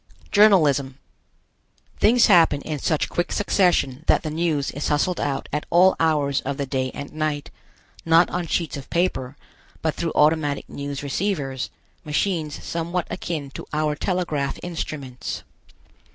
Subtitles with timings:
[0.31, 0.97] JOURNALISM.
[1.99, 6.41] Things happen in such quick succession that the news is hustled out at all hours
[6.41, 7.51] of the day and night;
[8.03, 9.37] not on sheets of paper,
[9.83, 11.69] but through automatic news receivers,
[12.03, 15.43] machines somewhat akin to our telegraph instruments.